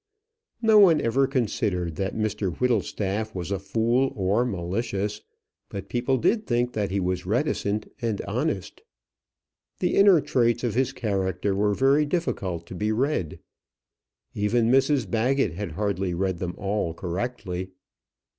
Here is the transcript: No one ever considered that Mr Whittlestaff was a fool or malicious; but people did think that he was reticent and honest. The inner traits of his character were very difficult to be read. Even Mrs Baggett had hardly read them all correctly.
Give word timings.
No 0.63 0.79
one 0.79 0.99
ever 0.99 1.27
considered 1.27 1.95
that 1.97 2.15
Mr 2.15 2.57
Whittlestaff 2.57 3.35
was 3.35 3.51
a 3.51 3.59
fool 3.59 4.11
or 4.15 4.43
malicious; 4.45 5.21
but 5.69 5.89
people 5.89 6.17
did 6.17 6.47
think 6.47 6.73
that 6.73 6.89
he 6.89 6.99
was 6.99 7.27
reticent 7.27 7.85
and 8.01 8.19
honest. 8.21 8.81
The 9.77 9.93
inner 9.93 10.19
traits 10.19 10.63
of 10.63 10.73
his 10.73 10.91
character 10.91 11.53
were 11.55 11.75
very 11.75 12.07
difficult 12.07 12.65
to 12.65 12.73
be 12.73 12.91
read. 12.91 13.41
Even 14.33 14.71
Mrs 14.71 15.07
Baggett 15.07 15.53
had 15.53 15.73
hardly 15.73 16.15
read 16.15 16.39
them 16.39 16.55
all 16.57 16.95
correctly. 16.95 17.69